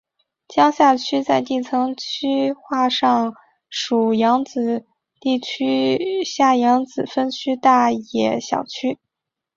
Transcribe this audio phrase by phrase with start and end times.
[0.47, 3.35] 江夏区在地层区划上
[3.69, 4.87] 属扬子
[5.19, 8.97] 地层区下扬子分区大冶小区。